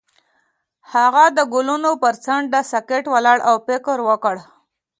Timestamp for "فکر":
3.67-3.97